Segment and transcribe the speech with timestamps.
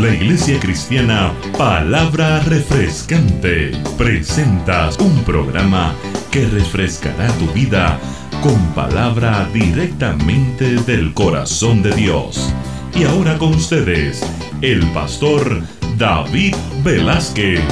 [0.00, 5.94] La Iglesia Cristiana Palabra Refrescante presenta un programa
[6.30, 8.00] que refrescará tu vida
[8.42, 12.52] con palabra directamente del corazón de Dios.
[12.94, 14.22] Y ahora con ustedes,
[14.62, 15.62] el pastor
[15.98, 17.62] David Velázquez.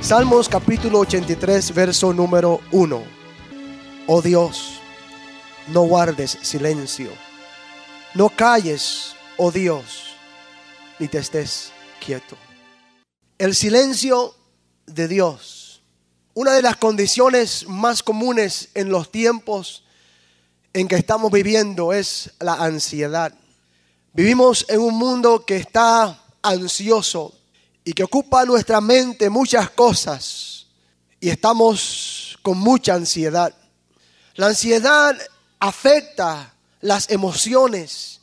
[0.00, 3.02] Salmos capítulo 83, verso número 1.
[4.06, 4.80] Oh Dios,
[5.72, 7.08] no guardes silencio.
[8.14, 10.13] No calles, oh Dios
[10.98, 11.72] ni te estés
[12.04, 12.36] quieto.
[13.38, 14.34] El silencio
[14.86, 15.82] de Dios,
[16.34, 19.84] una de las condiciones más comunes en los tiempos
[20.72, 23.32] en que estamos viviendo es la ansiedad.
[24.12, 27.34] Vivimos en un mundo que está ansioso
[27.84, 30.66] y que ocupa nuestra mente muchas cosas
[31.20, 33.54] y estamos con mucha ansiedad.
[34.34, 35.16] La ansiedad
[35.58, 38.20] afecta las emociones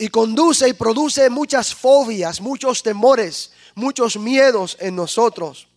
[0.00, 5.68] y conduce y produce muchas fobias, muchos temores, muchos miedos en nosotros.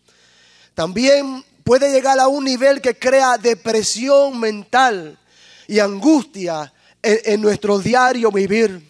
[0.73, 5.19] También puede llegar a un nivel que crea depresión mental
[5.67, 8.89] y angustia en, nuestro diario vivir.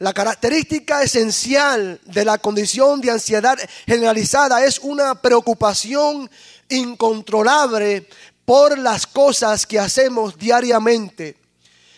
[0.00, 6.28] La característica esencial de la condición de ansiedad generalizada es una preocupación
[6.68, 8.08] incontrolable
[8.44, 11.41] por las cosas que hacemos diariamente.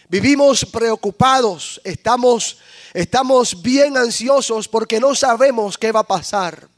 [0.08, 2.58] Vivimos preocupados, estamos,
[2.92, 6.68] estamos bien ansiosos porque no sabemos qué va a pasar.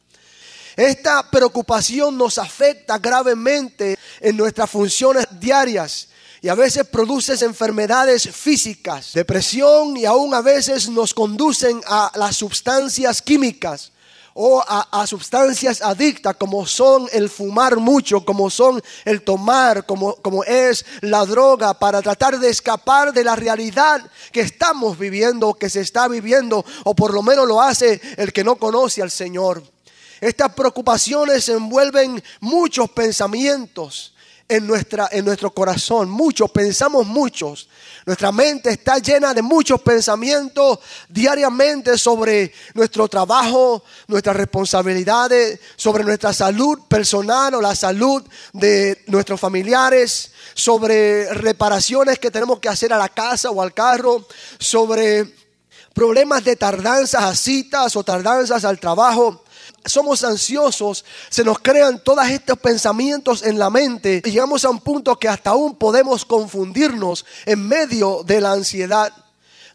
[0.77, 6.09] Esta preocupación nos afecta gravemente en nuestras funciones diarias
[6.41, 12.37] y a veces produce enfermedades físicas, depresión y aún a veces nos conducen a las
[12.37, 13.91] sustancias químicas
[14.39, 20.45] o a, sustancias adictas como son el fumar mucho, como son el tomar, como, como
[20.45, 25.81] es la droga, para tratar de escapar de la realidad que estamos viviendo, que se
[25.81, 29.63] está viviendo, o por lo menos lo hace el que no conoce al Señor.
[30.21, 34.16] Estas preocupaciones envuelven muchos pensamientos
[34.49, 37.69] en, nuestra, en nuestro corazón, muchos, pensamos muchos.
[38.05, 46.33] Nuestra mente está llena de muchos pensamientos diariamente sobre nuestro trabajo, nuestras responsabilidades, sobre nuestra
[46.33, 52.99] salud personal o la salud de nuestros familiares, sobre reparaciones que tenemos que hacer a
[52.99, 54.27] la casa o al carro,
[54.59, 55.35] sobre
[55.93, 59.43] problemas de tardanzas a citas o tardanzas al trabajo
[59.87, 64.81] somos ansiosos, se nos crean todos estos pensamientos en la mente y llegamos a un
[64.81, 69.13] punto que hasta aún podemos confundirnos en medio de la ansiedad.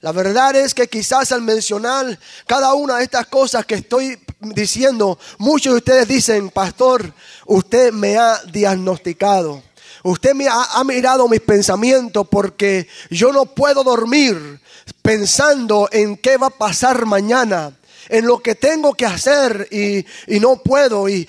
[0.02, 2.18] La verdad es que quizás al mencionar
[2.48, 7.14] cada una de estas cosas que estoy diciendo, muchos de ustedes dicen, pastor,
[7.46, 9.62] usted me ha diagnosticado.
[10.04, 14.60] Usted me ha, ha mirado mis pensamientos porque yo no puedo dormir
[15.04, 17.72] pensando en qué va a pasar mañana
[18.12, 20.06] en lo que tengo que hacer y,
[20.40, 21.28] no puedo y,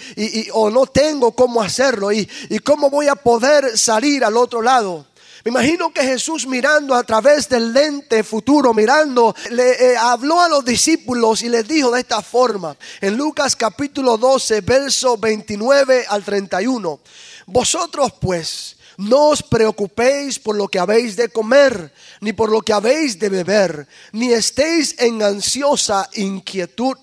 [0.53, 2.29] o no tengo cómo hacerlo y,
[2.65, 5.07] cómo voy a poder salir al otro lado.
[5.45, 10.49] Me imagino que Jesús mirando a través del lente futuro, mirando, le eh, habló a
[10.49, 16.23] los discípulos y les dijo de esta forma, en Lucas capítulo 12, verso 29 al
[16.23, 17.01] 31,
[17.47, 22.73] vosotros pues no os preocupéis por lo que habéis de comer, ni por lo que
[22.73, 26.97] habéis de beber, ni estéis en ansiosa inquietud.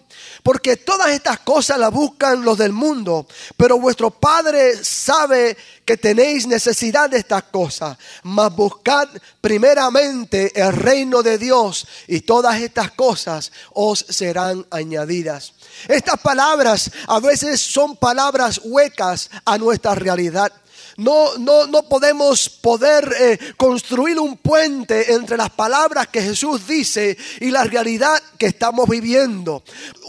[0.43, 5.55] Porque todas estas cosas las buscan los del mundo, pero vuestro Padre sabe
[5.85, 7.97] que tenéis necesidad de estas cosas.
[8.23, 9.07] Mas buscad
[9.41, 15.53] primeramente el reino de Dios y todas estas cosas os serán añadidas.
[15.87, 20.51] Estas palabras a veces son palabras huecas a nuestra realidad.
[20.99, 27.17] No, no, no podemos poder eh, construir un puente entre las palabras que Jesús dice
[27.39, 29.63] y la realidad que estamos viviendo.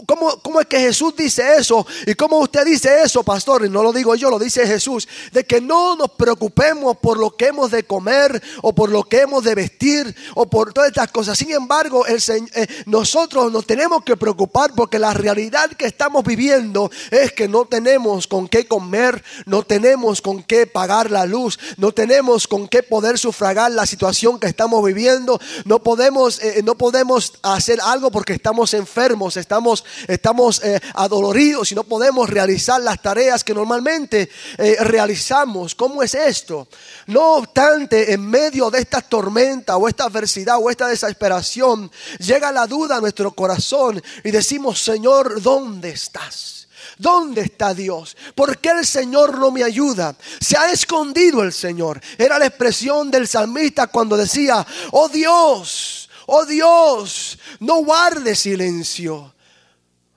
[0.05, 1.87] ¿Cómo, ¿Cómo, es que Jesús dice eso?
[2.05, 3.65] ¿Y cómo usted dice eso, pastor?
[3.65, 5.07] Y no lo digo yo, lo dice Jesús.
[5.31, 9.21] De que no nos preocupemos por lo que hemos de comer o por lo que
[9.21, 11.37] hemos de vestir o por todas estas cosas.
[11.37, 16.91] Sin embargo, el, eh, nosotros nos tenemos que preocupar porque la realidad que estamos viviendo
[17.11, 21.59] es que no tenemos con qué comer, no tenemos con qué pagar pagar la luz,
[21.77, 26.73] no tenemos con qué poder sufragar la situación que estamos viviendo, no podemos, eh, no
[26.73, 32.99] podemos hacer algo porque estamos enfermos, estamos, estamos eh, adoloridos y no podemos realizar las
[32.99, 35.75] tareas que normalmente eh, realizamos.
[35.75, 36.67] ¿Cómo es esto?
[37.05, 42.65] No obstante, en medio de esta tormenta o esta adversidad o esta desesperación, llega la
[42.65, 46.60] duda a nuestro corazón y decimos, Señor, ¿dónde estás?
[47.01, 48.15] ¿Dónde está Dios?
[48.35, 50.15] ¿Por qué el Señor no me ayuda?
[50.39, 51.99] Se ha escondido el Señor.
[52.15, 59.33] Era la expresión del salmista cuando decía, oh Dios, oh Dios, no guardes silencio.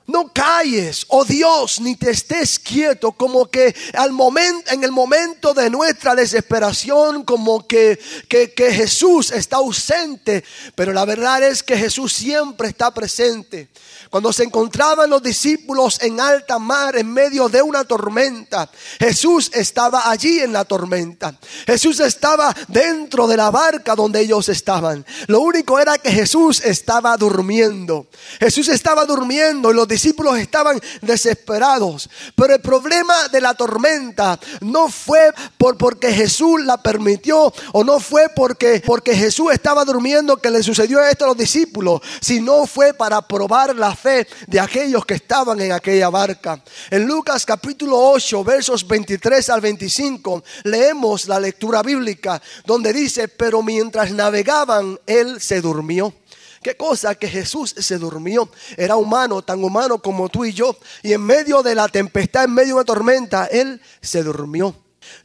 [0.06, 5.54] No calles, oh Dios, ni te estés quieto, como que al momento, en el momento
[5.54, 7.98] de nuestra desesperación, como que,
[8.28, 10.44] que, que Jesús está ausente.
[10.74, 13.70] Pero la verdad es que Jesús siempre está presente.
[14.10, 20.10] Cuando se encontraban los discípulos en alta mar en medio de una tormenta, Jesús estaba
[20.10, 21.36] allí en la tormenta.
[21.66, 25.04] Jesús estaba dentro de la barca donde ellos estaban.
[25.26, 28.06] Lo único era que Jesús estaba durmiendo.
[28.38, 32.08] Jesús estaba durmiendo y los discípulos estaban desesperados.
[32.34, 38.00] Pero el problema de la tormenta no fue por porque Jesús la permitió o no
[38.00, 42.92] fue porque porque Jesús estaba durmiendo que le sucedió esto a los discípulos, sino fue
[42.92, 46.62] para probar la fe de aquellos que estaban en aquella barca.
[46.90, 53.62] En Lucas capítulo 8, versos 23 al 25, leemos la lectura bíblica donde dice, pero
[53.62, 56.12] mientras navegaban, él se durmió.
[56.64, 58.48] Qué cosa que Jesús se durmió.
[58.78, 60.74] Era humano, tan humano como tú y yo.
[61.02, 64.74] Y en medio de la tempestad, en medio de una tormenta, Él se durmió.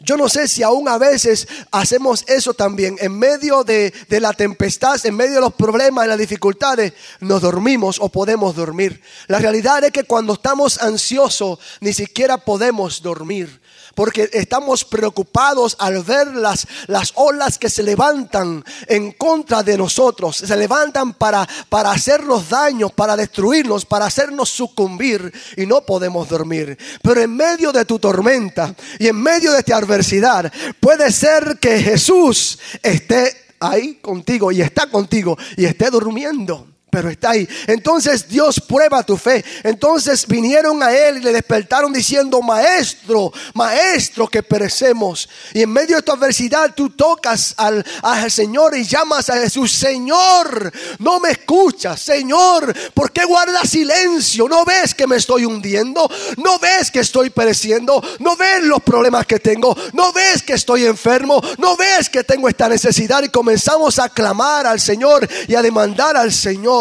[0.02, 2.98] Yo no sé si aún a veces hacemos eso también.
[3.00, 6.92] En medio de, de, la tempestad, en medio de los problemas, de las dificultades,
[7.22, 9.02] nos dormimos o podemos dormir.
[9.28, 13.62] La realidad es que cuando estamos ansiosos, ni siquiera podemos dormir
[13.96, 20.38] porque estamos preocupados al ver las, las olas que se levantan en contra de nosotros,
[20.38, 26.78] se levantan para, para hacernos daño, para destruirnos, para hacernos sucumbir y no podemos dormir.
[27.02, 31.80] Pero en medio de tu tormenta y en medio de esta adversidad, puede ser que
[31.82, 37.48] Jesús esté ahí contigo y está contigo y esté durmiendo pero está ahí.
[37.68, 39.44] Entonces Dios prueba tu fe.
[39.64, 45.30] Entonces vinieron a él y le despertaron diciendo, maestro, maestro, que perecemos.
[45.54, 49.72] Y en medio de tu adversidad tú tocas al, al Señor y llamas a Jesús,
[49.72, 54.48] Señor, no me escuchas, Señor, ¿por qué guardas silencio?
[54.48, 56.10] ¿No ves que me estoy hundiendo?
[56.38, 58.04] ¿No ves que estoy pereciendo?
[58.20, 59.76] ¿No ves los problemas que tengo?
[59.94, 61.42] ¿No ves que estoy enfermo?
[61.58, 63.24] ¿No ves que tengo esta necesidad?
[63.24, 66.80] Y comenzamos a clamar al Señor y a demandar al Señor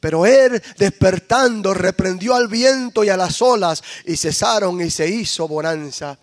[0.00, 5.48] pero él despertando reprendió al viento y a las olas y cesaron y se hizo
[5.48, 6.18] bonanza.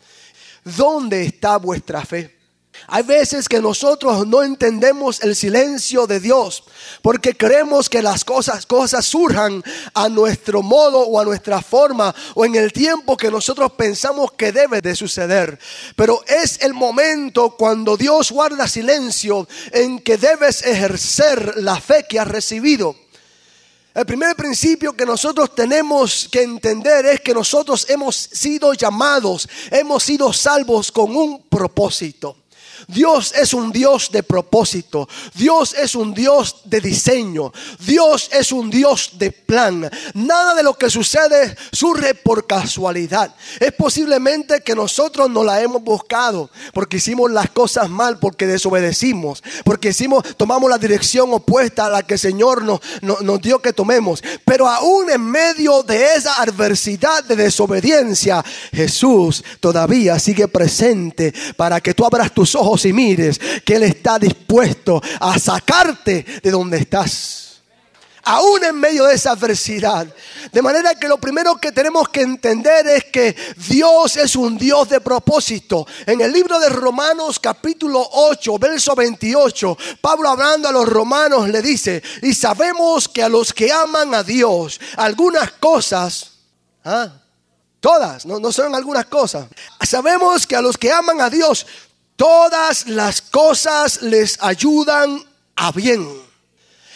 [0.63, 2.39] ¿Dónde está vuestra fe?
[2.87, 6.63] Hay veces que nosotros no entendemos el silencio de Dios
[7.01, 12.45] porque creemos que las cosas, cosas surjan a nuestro modo o a nuestra forma o
[12.45, 15.59] en el tiempo que nosotros pensamos que debe de suceder.
[15.95, 22.19] Pero es el momento cuando Dios guarda silencio en que debes ejercer la fe que
[22.19, 22.95] has recibido.
[24.00, 30.04] El primer principio que nosotros tenemos que entender es que nosotros hemos sido llamados, hemos
[30.04, 32.38] sido salvos con un propósito.
[32.89, 35.07] Dios es un Dios de propósito.
[35.36, 37.53] Dios es un Dios de diseño.
[37.86, 39.88] Dios es un Dios de plan.
[40.15, 43.36] Nada de lo que sucede surge por casualidad.
[43.59, 49.44] Es posiblemente que nosotros no la hemos buscado porque hicimos las cosas mal, porque desobedecimos,
[49.63, 53.59] porque hicimos, tomamos la dirección opuesta a la que el Señor nos, nos, nos dio
[53.59, 54.24] que tomemos.
[54.45, 61.94] Pero aún en medio de esa adversidad de desobediencia, Jesús todavía sigue presente para que
[61.94, 67.49] tú abras tus ojos y mires que Él está dispuesto a sacarte de donde estás.
[68.23, 70.07] Aún en medio de esa adversidad.
[70.51, 73.36] De manera que lo primero que tenemos que entender es que
[73.67, 75.88] Dios es un Dios de propósito.
[76.05, 81.62] En el libro de Romanos capítulo 8, verso 28, Pablo hablando a los romanos le
[81.62, 86.31] dice, y sabemos que a los que aman a Dios, algunas cosas,
[86.83, 87.12] ¿ah?
[87.79, 89.48] todas, no, no son algunas cosas,
[89.81, 91.65] sabemos que a los que aman a Dios,
[92.19, 95.23] todas las cosas les ayudan
[95.55, 96.05] a bien.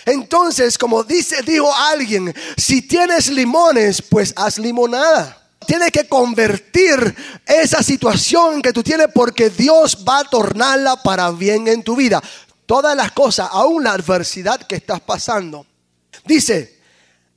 [0.05, 5.41] Entonces, como dice, dijo alguien, si tienes limones, pues haz limonada.
[5.65, 7.15] Tienes que convertir
[7.45, 12.21] esa situación que tú tienes porque Dios va a tornarla para bien en tu vida.
[12.65, 15.65] Todas las cosas, aún la adversidad que estás pasando.
[16.25, 16.81] Dice,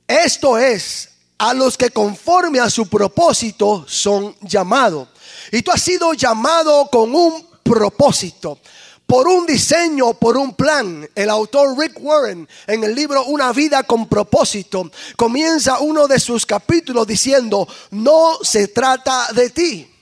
[0.05, 5.07] esto es a los que conforme a su propósito son llamados.
[5.53, 8.59] Y tú has sido llamado con un propósito
[9.07, 11.09] por un diseño, por un plan.
[11.15, 16.45] El autor Rick Warren en el libro Una vida con propósito comienza uno de sus
[16.45, 19.93] capítulos diciendo, no se trata de ti.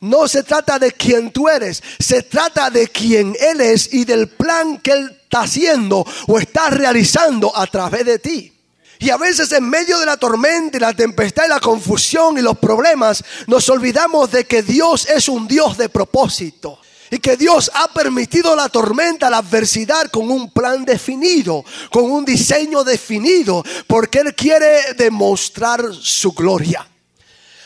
[0.00, 4.28] No se trata de quién tú eres, se trata de quién Él es y del
[4.28, 8.52] plan que Él está haciendo o está realizando a través de ti.
[8.98, 12.42] Y a veces en medio de la tormenta y la tempestad y la confusión y
[12.42, 16.80] los problemas nos olvidamos de que Dios es un Dios de propósito.
[17.14, 22.24] Y que Dios ha permitido la tormenta, la adversidad con un plan definido, con un
[22.24, 26.84] diseño definido, porque Él quiere demostrar su gloria.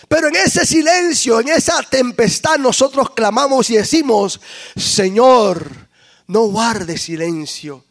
[0.07, 4.39] Pero en ese silencio, en esa tempestad, nosotros clamamos y decimos,
[4.77, 5.67] Señor,
[6.27, 7.87] no guarde silencio.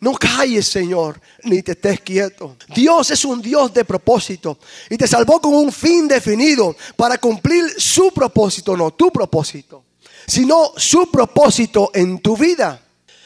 [0.00, 2.56] No calles, Señor, ni te estés quieto.
[2.74, 7.70] Dios es un Dios de propósito y te salvó con un fin definido para cumplir
[7.76, 9.84] su propósito, no tu propósito,
[10.26, 12.80] sino su propósito en tu vida.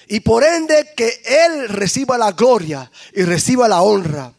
[0.09, 4.33] Y por ende que Él reciba la gloria y reciba la honra.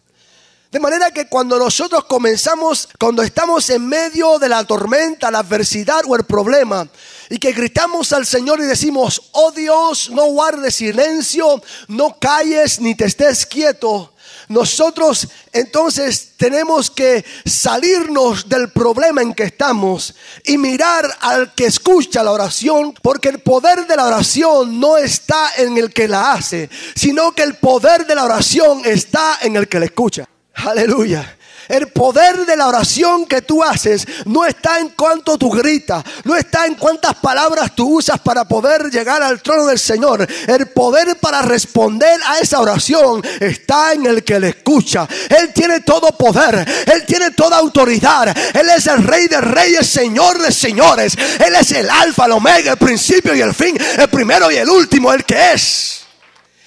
[0.72, 6.02] De manera que cuando nosotros comenzamos, cuando estamos en medio de la tormenta, la adversidad
[6.06, 6.88] o el problema,
[7.30, 12.96] y que gritamos al Señor y decimos, oh Dios, no guardes silencio, no calles ni
[12.96, 14.14] te estés quieto.
[14.50, 22.24] Nosotros entonces tenemos que salirnos del problema en que estamos y mirar al que escucha
[22.24, 26.70] la oración, porque el poder de la oración no está en el que la hace,
[26.96, 30.28] sino que el poder de la oración está en el que la escucha.
[30.54, 31.37] Aleluya.
[31.68, 36.36] El poder de la oración que tú haces no está en cuanto tú gritas, no
[36.36, 40.28] está en cuántas palabras tú usas para poder llegar al trono del Señor.
[40.48, 45.08] El poder para responder a esa oración está en el que le escucha.
[45.30, 48.36] Él tiene todo poder, Él tiene toda autoridad.
[48.54, 51.16] Él es el Rey de Reyes, Señor de Señores.
[51.16, 54.70] Él es el Alfa, el Omega, el principio y el fin, el primero y el
[54.70, 56.07] último, el que es.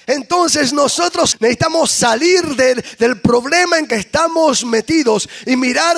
[0.07, 5.97] Entonces nosotros necesitamos salir del, problema en que estamos metidos y mirar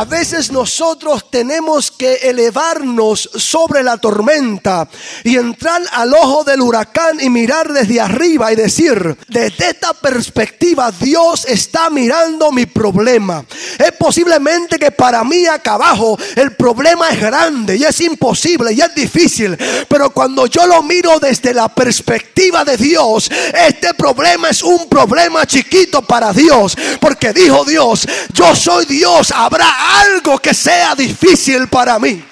[0.00, 4.88] A veces nosotros tenemos que elevarnos sobre la tormenta
[5.24, 10.90] y entrar al ojo del huracán y mirar desde arriba y decir, desde esta perspectiva
[10.90, 13.44] Dios está mirando mi problema.
[13.78, 18.80] Es posiblemente que para mí acá abajo el problema es grande y es imposible y
[18.80, 19.54] es difícil,
[19.86, 25.44] pero cuando yo lo miro desde la perspectiva de Dios, este problema es un problema
[25.46, 31.98] chiquito para Dios, porque dijo Dios, yo soy Dios, habrá algo que sea difícil para
[31.98, 32.24] mí.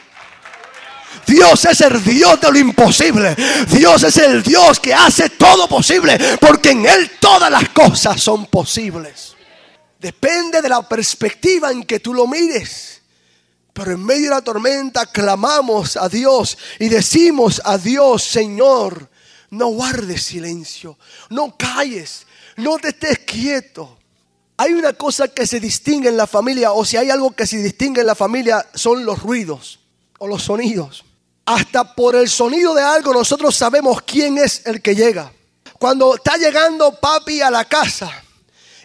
[1.27, 3.37] Dios es el Dios de lo imposible.
[3.69, 6.19] Dios es el Dios que hace todo posible.
[6.41, 9.35] Porque en Él todas las cosas son posibles.
[9.99, 13.03] Depende de la perspectiva en que tú lo mires.
[13.73, 19.09] Pero en medio de la tormenta clamamos a Dios y decimos a Dios, Señor,
[19.51, 20.99] no guardes silencio,
[21.31, 23.98] no calles, no te estés quieto.
[24.61, 27.59] Hay una cosa que se distingue en la familia, o si hay algo que se
[27.59, 29.79] distingue en la familia, son los ruidos
[30.19, 31.05] o los sonidos.
[31.47, 35.33] Hasta por el sonido de algo nosotros sabemos quién es el que llega.
[35.79, 38.11] Cuando está llegando papi a la casa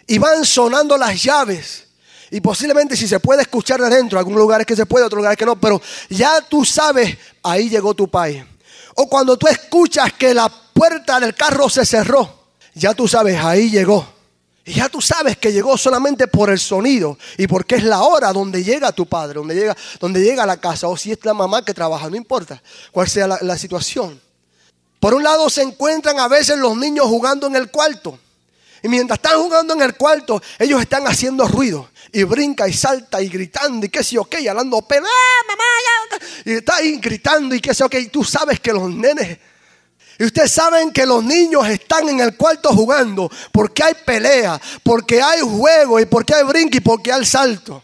[0.06, 1.88] y van sonando las llaves,
[2.30, 5.36] y posiblemente si se puede escuchar de adentro, algún lugar que se puede, otro lugar
[5.36, 8.44] que no, pero ya tú sabes, ahí llegó tu país.
[8.94, 13.70] O cuando tú escuchas que la puerta del carro se cerró, ya tú sabes, ahí
[13.70, 14.13] llegó.
[14.66, 18.32] Y ya tú sabes que llegó solamente por el sonido y porque es la hora
[18.32, 21.62] donde llega tu padre, donde llega, donde llega la casa, o si es la mamá
[21.62, 24.18] que trabaja, no importa cuál sea la, situación.
[25.00, 28.18] Por un lado se encuentran a veces los niños jugando en el cuarto.
[28.82, 31.90] Y mientras están jugando en el cuarto, ellos están haciendo ruido.
[32.10, 35.10] Y brinca y salta y gritando y qué sé yo qué, y hablando pelea,
[35.46, 36.20] mamá.
[36.44, 38.00] Y está ahí gritando y qué sé yo qué.
[38.00, 39.38] Y tú sabes que los nenes
[40.18, 45.20] y ustedes saben que los niños están en el cuarto jugando porque hay pelea, porque
[45.20, 47.82] hay juego y porque hay brinco y porque hay salto.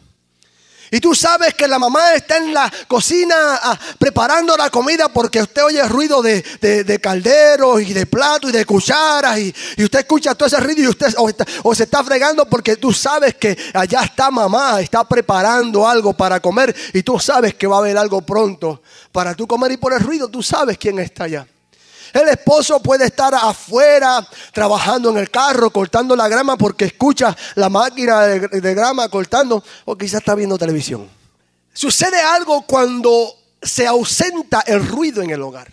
[0.92, 5.40] Y tú sabes que la mamá está en la cocina ah, preparando la comida porque
[5.40, 10.34] usted oye ruido de, de, calderos y de platos y de cucharas y, usted escucha
[10.34, 11.14] todo ese ruido y usted
[11.62, 16.40] o, se está fregando porque tú sabes que allá está mamá, está preparando algo para
[16.40, 18.82] comer y tú sabes que va a haber algo pronto
[19.12, 21.46] para tú comer y por el ruido tú sabes quién está allá.
[22.12, 27.68] El esposo puede estar afuera trabajando en el carro, cortando la grama porque escucha la
[27.68, 31.08] máquina de, grama cortando o quizás está viendo televisión.
[31.72, 35.72] Sucede algo cuando se ausenta el ruido en el hogar.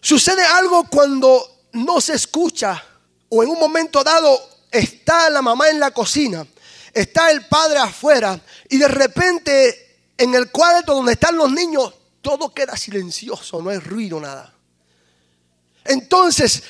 [0.00, 2.82] Sucede algo cuando no se escucha
[3.28, 4.38] o en un momento dado
[4.70, 6.46] está la mamá en la cocina,
[6.92, 11.92] está el padre afuera y de repente en el cuarto donde están los niños
[12.26, 14.55] todo queda silencioso, no hay ruido, nada.
[15.88, 16.62] Entonces,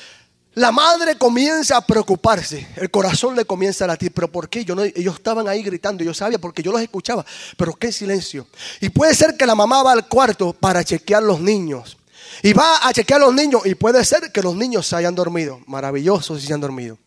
[0.57, 4.65] la madre comienza a preocuparse, el corazón le comienza a latir, pero ¿por qué?
[4.65, 7.23] Yo no, ellos estaban ahí gritando, yo sabía porque yo los escuchaba,
[7.55, 8.47] pero qué silencio.
[8.81, 11.97] Y puede ser que la mamá va al cuarto para chequear los niños.
[12.41, 15.61] Y va a chequear los niños y puede ser que los niños se hayan dormido.
[15.67, 16.97] Maravilloso si se han dormido.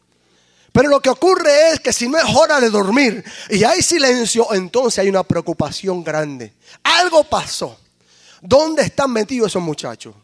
[0.73, 4.53] Pero lo que ocurre es que si no es hora de dormir y hay silencio,
[4.55, 6.53] entonces hay una preocupación grande.
[6.83, 7.77] Algo pasó.
[8.41, 10.15] ¿Dónde están metidos esos muchachos?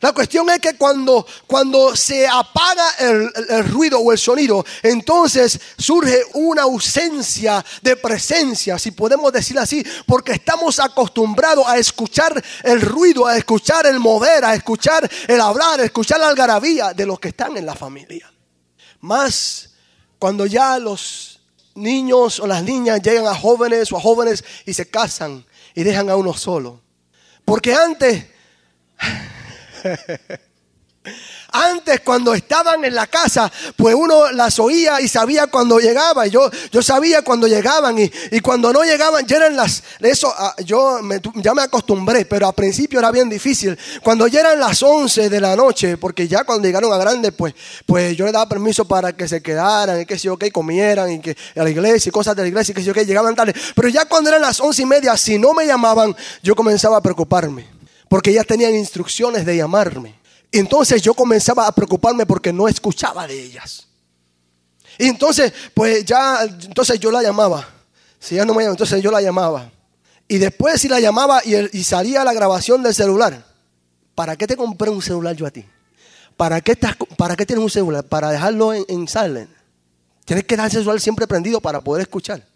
[0.00, 5.60] La cuestión es que cuando, cuando se apaga el, el, ruido o el sonido, entonces
[5.78, 12.80] surge una ausencia de presencia, si podemos decir así, porque estamos acostumbrados a escuchar el
[12.80, 17.20] ruido, a escuchar el mover, a escuchar el hablar, a escuchar la algarabía de los
[17.20, 18.32] que están en la familia.
[19.00, 19.70] Más
[20.18, 21.40] cuando ya los
[21.74, 25.44] niños o las niñas llegan a jóvenes o a jóvenes y se casan
[25.74, 26.80] y dejan a uno solo.
[27.44, 28.26] Porque antes
[31.54, 36.26] Antes cuando estaban en la casa, pues uno las oía y sabía cuando llegaba.
[36.26, 39.82] Yo, yo sabía cuando llegaban y, cuando no llegaban ya eran las...
[40.00, 41.00] Eso ah, yo
[41.34, 43.76] ya me acostumbré, pero al principio era bien difícil.
[44.02, 47.54] Cuando ya eran las 11 de la noche, porque ya cuando llegaron a grande, pues,
[47.84, 51.20] pues yo le daba permiso para que se quedaran y que si ok, comieran y
[51.20, 53.54] que a la iglesia y cosas de la iglesia y que si ok, llegaban tarde.
[53.74, 57.02] Pero ya cuando eran las once y media, si no me llamaban, yo comenzaba a
[57.02, 57.81] preocuparme
[58.12, 60.14] porque ya tenían instrucciones de llamarme.
[60.52, 63.88] Entonces yo comenzaba a preocuparme porque no escuchaba de ellas.
[64.98, 67.66] Y entonces, pues ya, entonces yo la llamaba.
[68.18, 69.72] Si ya no me llamaba, entonces yo la llamaba.
[70.28, 73.46] Y después si la llamaba y, salía la grabación del celular.
[74.14, 75.64] ¿Para qué te compré un celular yo a ti?
[76.36, 76.76] ¿Para qué,
[77.16, 78.04] para qué tienes un celular?
[78.04, 79.48] Para dejarlo en, en silent.
[80.26, 82.46] Tienes que dejar el celular siempre prendido para poder escuchar.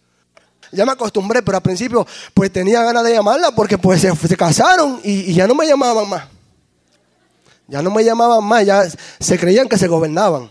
[0.72, 5.00] Ya me acostumbré, pero al principio pues tenía ganas de llamarla porque pues se, casaron
[5.02, 6.35] y, y, ya no me llamaban más.
[7.68, 8.84] Ya no me llamaban más, ya
[9.18, 10.50] se creían que se gobernaban.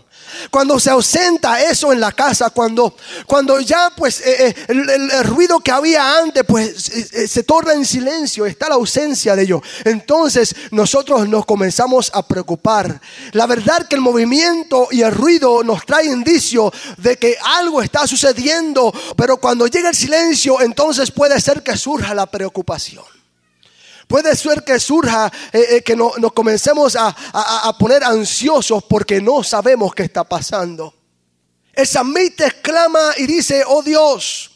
[0.50, 2.94] Cuando se ausenta eso en la casa, cuando,
[3.26, 7.84] cuando ya pues eh, eh, el, ruido que había antes pues eh, se torna en
[7.84, 9.62] silencio, está la ausencia de ello.
[9.84, 13.00] Entonces nosotros nos comenzamos a preocupar.
[13.32, 18.06] La verdad que el movimiento y el ruido nos trae indicio de que algo está
[18.06, 23.15] sucediendo, pero cuando llega el silencio entonces puede ser que surja la preocupación.
[24.06, 27.14] Puede ser que surja, eh, eh, que nos comencemos a,
[27.78, 30.94] poner ansiosos porque no sabemos qué está pasando.
[31.72, 34.50] El samita exclama y dice, oh Dios,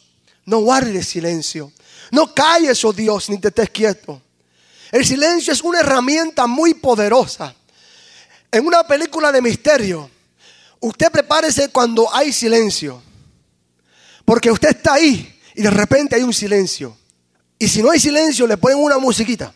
[0.45, 1.71] no guardes silencio.
[2.11, 4.21] No calles, oh Dios, ni te estés quieto.
[4.91, 7.53] El silencio es una herramienta muy poderosa.
[8.51, 10.09] En una película de misterio,
[10.79, 13.01] usted prepárese cuando hay silencio.
[14.25, 16.97] Porque usted está ahí y de repente hay un silencio.
[17.61, 19.53] Y si no hay silencio, le ponen una musiquita.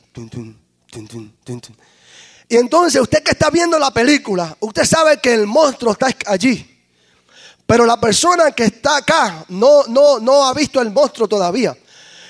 [2.47, 6.83] Y entonces usted que está viendo la película, usted sabe que el monstruo está allí.
[7.65, 11.75] Pero la persona que está acá no, no, no ha visto el monstruo todavía.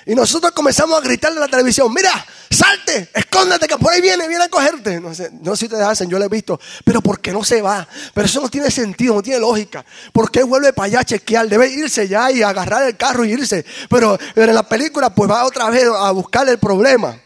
[0.07, 2.11] Y nosotros comenzamos a gritarle a la televisión, mira,
[2.49, 5.01] salte, escóndete que por ahí viene, viene a cogerte.
[5.01, 7.43] No sé, no sé si ustedes hacen, yo lo he visto, pero ¿por qué no
[7.43, 7.87] se va?
[8.13, 9.83] Pero eso no tiene sentido, no tiene lógica.
[10.13, 11.49] ¿Por qué vuelve para allá a chequear?
[11.49, 13.65] Debe irse ya y agarrar el carro y irse.
[13.89, 17.19] Pero, en la película pues va otra vez a buscar el problema.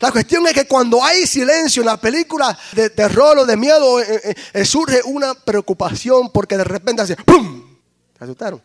[0.00, 4.00] La cuestión es que cuando hay silencio en la película de terror o de miedo,
[4.00, 7.78] eh, eh, eh, surge una preocupación porque de repente hace ¡pum!
[8.18, 8.60] ¿Te asustaron?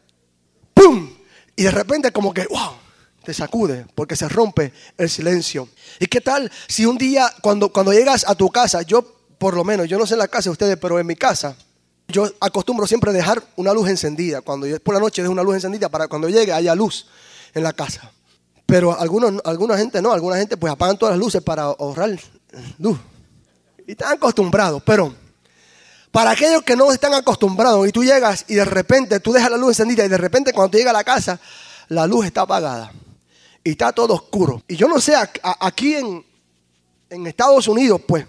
[0.74, 1.16] ¡pum!
[1.56, 2.87] Y de repente como que ¡wow!
[3.28, 5.68] Te sacude porque se rompe el silencio.
[6.00, 9.02] ¿Y qué tal si un día cuando, cuando llegas a tu casa, yo
[9.38, 11.58] por lo menos, yo no sé en la casa de ustedes, pero en mi casa,
[12.08, 14.40] yo acostumbro siempre dejar una luz encendida.
[14.40, 17.08] Cuando yo por la noche dejo una luz encendida para cuando llegue haya luz
[17.54, 18.14] en la casa.
[18.66, 22.18] Pero algunos, alguna gente no, alguna gente pues apagan todas las luces para ahorrar
[22.80, 22.98] luz.
[23.86, 25.14] Y están acostumbrados, pero
[26.14, 29.58] para aquellos que no están acostumbrados y tú llegas y de repente tú dejas la
[29.58, 31.42] luz encendida y de repente cuando te llega a la casa
[31.90, 32.90] la luz está apagada.
[33.68, 34.64] Y está todo oscuro.
[34.66, 36.26] Y yo no sé, aquí en,
[37.10, 38.26] en Estados Unidos, pues,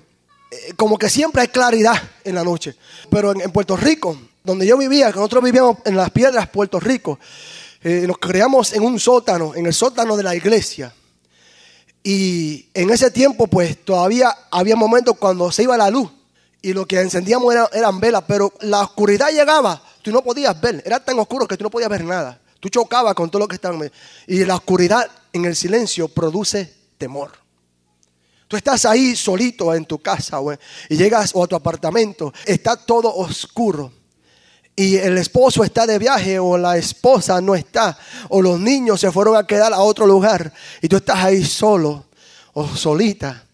[0.51, 2.74] eh, como que siempre hay claridad en la noche.
[3.09, 7.20] Pero en, Puerto Rico, donde yo vivía, que nosotros vivíamos en las piedras Puerto Rico,
[7.85, 10.92] eh, nos creamos en un sótano, en el sótano de la iglesia.
[12.03, 16.11] Y en ese tiempo, pues todavía había momentos cuando se iba la luz
[16.62, 20.98] y lo que encendíamos eran velas, pero la oscuridad llegaba, tú no podías ver, era
[20.98, 22.40] tan oscuro que tú no podías ver nada.
[22.61, 23.79] Tú chocabas con todo lo que estaba.
[24.27, 27.33] Y la oscuridad en el silencio produce temor.
[28.49, 30.38] Tú estás ahí solito en tu casa
[30.88, 33.93] y llegas a tu apartamento, está todo oscuro.
[34.75, 39.11] Y el esposo está de viaje o la esposa no está o los niños se
[39.11, 42.07] fueron a quedar a otro lugar y tú estás ahí solo
[42.53, 43.45] o solita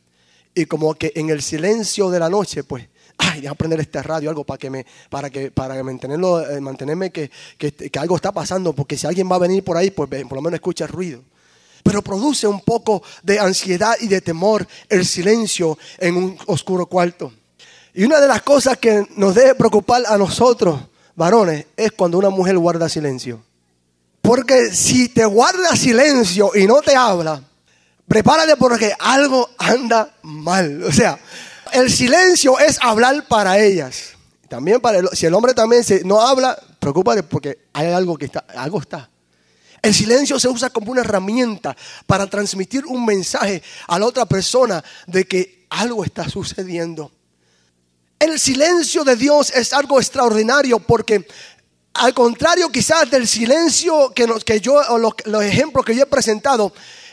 [0.54, 4.30] y como que en el silencio de la noche pues ay, déjame prender este radio,
[4.30, 8.72] algo para que me, para que, para mantenerlo, eh, mantenerme que, que, algo está pasando,
[8.72, 11.22] porque si alguien va a venir por ahí, pues por lo menos escucha ruido.
[11.84, 17.32] Pero produce un poco de ansiedad y de temor el silencio en un oscuro cuarto.
[17.94, 20.80] Y una de las cosas que nos debe preocupar a nosotros,
[21.14, 23.44] varones, es cuando una mujer guarda silencio.
[24.20, 27.40] Porque si te guarda silencio y no te habla,
[28.08, 30.82] prepárate porque algo anda mal.
[30.82, 31.18] O sea,
[31.72, 34.14] el silencio es hablar para ellas.
[34.48, 38.44] También para si el hombre también se, no habla, preocúpate porque hay algo que está,
[38.56, 39.10] algo está.
[39.84, 44.82] El silencio se usa como una herramienta para transmitir un mensaje a la otra persona
[45.06, 47.12] de que algo está sucediendo.
[48.18, 51.28] El silencio de Dios es algo extraordinario porque
[51.92, 56.04] al contrario quizás del silencio que, nos, que yo, o los, los ejemplos que yo
[56.04, 56.72] he presentado,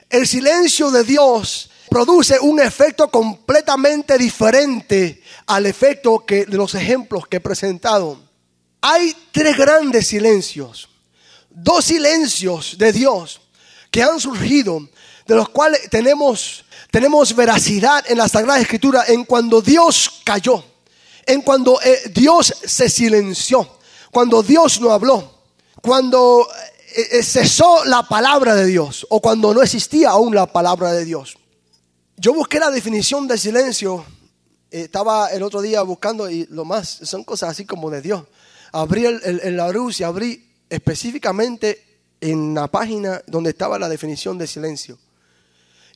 [0.09, 7.27] el silencio de Dios produce un efecto completamente diferente al efecto que, de los ejemplos
[7.27, 8.17] que he presentado.
[8.79, 10.87] Hay tres grandes silencios,
[11.53, 13.41] dos silencios de Dios
[13.89, 14.87] que han surgido,
[15.27, 20.63] de los cuales tenemos, tenemos veracidad en la Sagrada Escritura, en cuando Dios cayó,
[21.25, 23.77] en cuando eh, Dios se silenció,
[24.11, 25.39] cuando Dios no habló,
[25.81, 26.47] cuando
[26.95, 31.05] eh, eh, cesó la palabra de Dios o cuando no existía aún la palabra de
[31.05, 31.37] Dios.
[32.17, 34.05] Yo busqué la definición de silencio.
[34.69, 38.23] estaba el otro día buscando y lo más, son cosas así como de Dios.
[38.71, 44.47] Abrí el, la luz y abrí específicamente en la página donde estaba la definición de
[44.47, 44.97] silencio.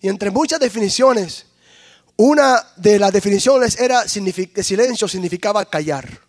[0.01, 1.45] Y entre muchas definiciones,
[2.17, 6.25] una de las definiciones era que silencio significaba callar.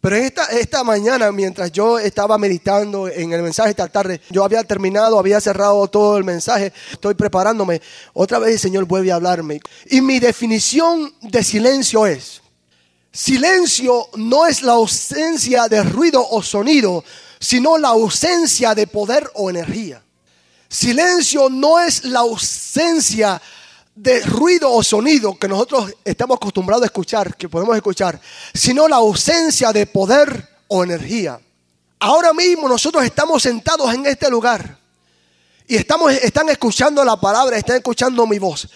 [0.00, 4.62] Pero esta, esta mañana, mientras yo estaba meditando en el mensaje esta tarde, yo había
[4.62, 7.80] terminado, había cerrado todo el mensaje, estoy preparándome.
[8.12, 9.60] Otra vez el Señor vuelve a hablarme.
[9.86, 12.42] Y mi definición de silencio es,
[13.10, 17.02] silencio no es la ausencia de ruido o sonido,
[17.44, 20.02] sino la ausencia de poder o energía.
[20.66, 23.40] Silencio no es la ausencia
[23.94, 28.18] de ruido o sonido que nosotros estamos acostumbrados a escuchar, que podemos escuchar,
[28.54, 31.38] sino la ausencia de poder o energía.
[32.00, 34.78] Ahora mismo nosotros estamos sentados en este lugar
[35.66, 38.66] y estamos, están escuchando la palabra, están escuchando mi voz,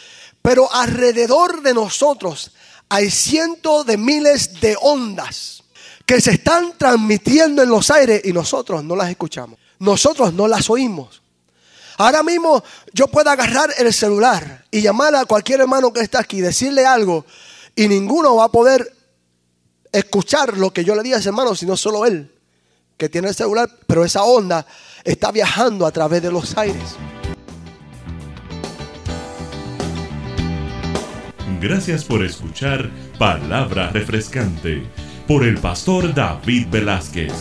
[0.42, 2.50] pero alrededor de nosotros
[2.90, 5.62] hay cientos de miles de ondas
[6.09, 10.71] que se están transmitiendo en los aires y nosotros no las escuchamos, nosotros no las
[10.71, 11.21] oímos.
[11.99, 16.40] Ahora mismo yo puedo agarrar el celular y llamar a cualquier hermano que está aquí,
[16.40, 17.27] decirle algo
[17.77, 18.90] y ninguno va a poder
[19.92, 22.33] escuchar lo que yo le diga a ese hermano, sino solo él,
[22.97, 24.64] que tiene el celular, pero esa onda
[25.05, 26.97] está viajando a través de los aires.
[31.61, 34.87] Gracias por escuchar Palabra Refrescante
[35.28, 37.32] por el pastor David Velázquez.